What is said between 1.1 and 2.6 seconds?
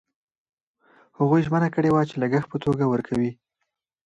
هغوی ژمنه کړې وه چې لګښت په